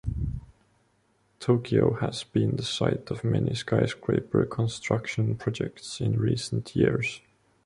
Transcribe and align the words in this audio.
Tokyo 1.39 1.93
has 1.99 2.23
been 2.23 2.55
the 2.55 2.63
site 2.63 3.11
of 3.11 3.23
many 3.23 3.53
skyscraper 3.53 4.43
construction 4.47 5.35
projects 5.35 6.01
in 6.01 6.17
recent 6.17 6.75
years. 6.75 7.21